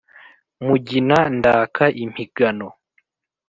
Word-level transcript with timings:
mugina 0.65 1.19
ndaka 1.37 1.85
impigano. 2.03 2.67